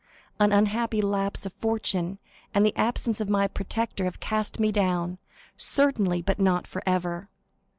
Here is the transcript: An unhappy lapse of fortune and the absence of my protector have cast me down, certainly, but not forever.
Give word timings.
An 0.39 0.51
unhappy 0.51 0.99
lapse 0.99 1.45
of 1.45 1.53
fortune 1.53 2.17
and 2.55 2.65
the 2.65 2.75
absence 2.75 3.21
of 3.21 3.29
my 3.29 3.47
protector 3.47 4.05
have 4.05 4.19
cast 4.19 4.59
me 4.59 4.71
down, 4.71 5.19
certainly, 5.57 6.23
but 6.23 6.39
not 6.39 6.65
forever. 6.65 7.29